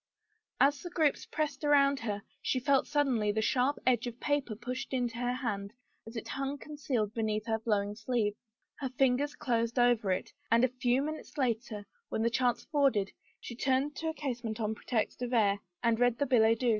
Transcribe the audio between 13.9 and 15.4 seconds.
to a casement on pretext of